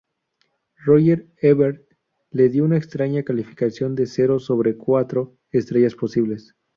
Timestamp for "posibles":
5.93-6.55